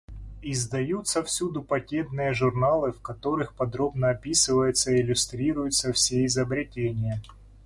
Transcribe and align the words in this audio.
Издаются 0.41 1.21
всюду 1.23 1.61
патентные 1.61 2.33
журналы, 2.33 2.91
в 2.91 3.03
которых 3.03 3.53
подробно 3.53 4.09
описываются 4.09 4.91
и 4.93 4.99
иллюстрируются 5.01 5.93
все 5.93 6.25
изобретения. 6.25 7.21